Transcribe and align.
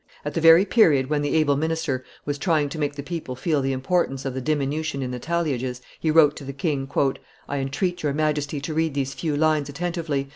At 0.25 0.33
the 0.33 0.41
very 0.41 0.65
period 0.65 1.11
when 1.11 1.21
the 1.21 1.35
able 1.35 1.55
minister 1.55 2.03
was 2.25 2.39
trying 2.39 2.69
to 2.69 2.79
make 2.79 2.95
the 2.95 3.03
people 3.03 3.35
feel 3.35 3.61
the 3.61 3.71
importance 3.71 4.25
of 4.25 4.33
the 4.33 4.41
diminution 4.41 5.03
in 5.03 5.11
the 5.11 5.19
talliages, 5.19 5.79
he 5.99 6.09
wrote 6.09 6.35
to 6.37 6.43
the 6.43 6.53
king, 6.53 6.89
"I 7.47 7.59
entreat 7.59 8.01
your 8.01 8.11
Majesty 8.11 8.59
to 8.61 8.73
read 8.73 8.95
these 8.95 9.13
few 9.13 9.37
lines 9.37 9.69
attentively. 9.69 10.29